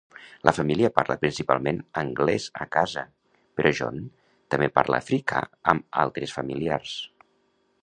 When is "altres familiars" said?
6.07-6.99